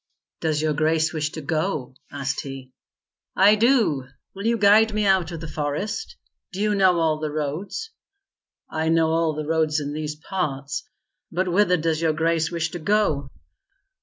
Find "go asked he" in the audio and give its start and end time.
1.41-2.71